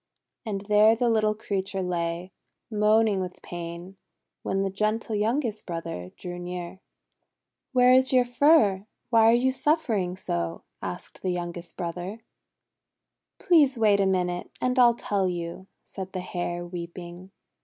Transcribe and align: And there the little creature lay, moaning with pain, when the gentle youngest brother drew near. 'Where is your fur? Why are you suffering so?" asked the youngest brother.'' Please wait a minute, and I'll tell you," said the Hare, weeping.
And 0.47 0.61
there 0.61 0.95
the 0.95 1.11
little 1.11 1.35
creature 1.35 1.83
lay, 1.83 2.31
moaning 2.71 3.19
with 3.19 3.43
pain, 3.43 3.97
when 4.41 4.63
the 4.63 4.71
gentle 4.71 5.13
youngest 5.15 5.67
brother 5.67 6.09
drew 6.17 6.39
near. 6.39 6.79
'Where 7.71 7.93
is 7.93 8.11
your 8.11 8.25
fur? 8.25 8.87
Why 9.11 9.29
are 9.29 9.33
you 9.35 9.51
suffering 9.51 10.17
so?" 10.17 10.63
asked 10.81 11.21
the 11.21 11.29
youngest 11.29 11.77
brother.'' 11.77 12.23
Please 13.39 13.77
wait 13.77 13.99
a 13.99 14.07
minute, 14.07 14.49
and 14.59 14.79
I'll 14.79 14.95
tell 14.95 15.29
you," 15.29 15.67
said 15.83 16.13
the 16.13 16.21
Hare, 16.21 16.65
weeping. 16.65 17.29